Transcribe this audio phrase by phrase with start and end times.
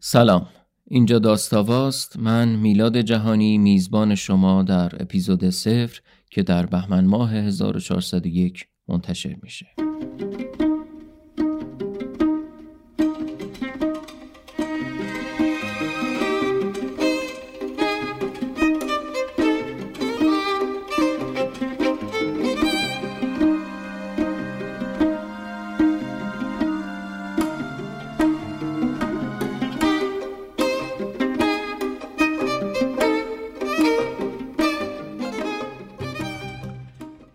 [0.00, 0.46] سلام.
[0.84, 2.16] اینجا داستاواست.
[2.18, 9.66] من میلاد جهانی میزبان شما در اپیزود صفر که در بهمن ماه 1401 منتشر میشه.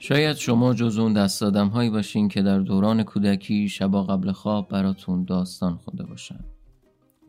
[0.04, 4.70] شاید شما جز اون دست آدم هایی باشین که در دوران کودکی شبا قبل خواب
[4.70, 6.40] براتون داستان خونده باشن.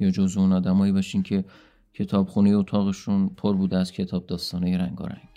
[0.00, 1.44] یا جز اون آدمایی باشین که
[1.92, 5.28] کتابخونه اتاقشون پر بوده از کتاب داستانه رنگارنگ.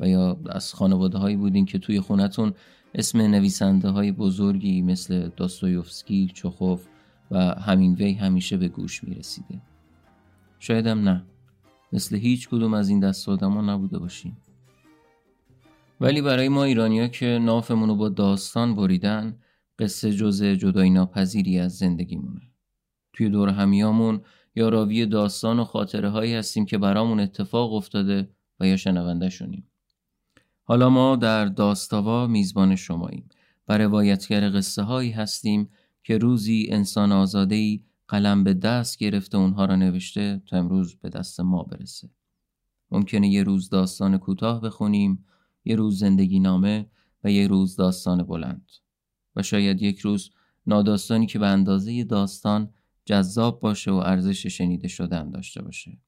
[0.00, 2.54] و یا از خانواده هایی بودین که توی خونتون
[2.94, 6.86] اسم نویسنده های بزرگی مثل داستویوفسکی، چخوف
[7.30, 9.60] و همینوی همیشه به گوش می رسیده.
[10.58, 11.22] شایدم نه.
[11.92, 14.32] مثل هیچ کدوم از این دست آدم نبوده باشین.
[16.04, 19.38] ولی برای ما ایرانیا که نافمون رو با داستان بریدن
[19.78, 22.40] قصه جزء جدایی ناپذیری از زندگیمونه.
[23.12, 24.20] توی دور همیامون
[24.56, 28.30] یا راوی داستان و خاطره هایی هستیم که برامون اتفاق افتاده
[28.60, 29.66] و یا شنونده شونیم
[30.62, 33.28] حالا ما در داستاوا میزبان شماییم
[33.68, 35.68] و روایتگر قصه هایی هستیم
[36.02, 41.08] که روزی انسان آزاده ای قلم به دست گرفته اونها را نوشته تا امروز به
[41.08, 42.10] دست ما برسه.
[42.90, 45.24] ممکنه یه روز داستان کوتاه بخونیم
[45.64, 46.86] یه روز زندگی نامه
[47.24, 48.70] و یه روز داستان بلند.
[49.36, 50.30] و شاید یک روز
[50.66, 52.70] ناداستانی که به اندازه داستان
[53.04, 55.98] جذاب باشه و ارزش شنیده شدن داشته باشه.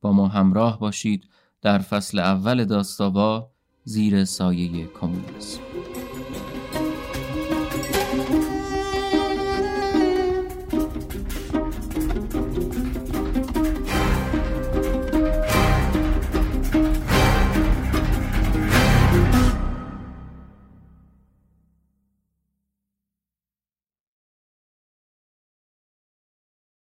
[0.00, 1.28] با ما همراه باشید
[1.62, 3.50] در فصل اول داستاوا
[3.84, 5.60] زیر سایه کمونیسم.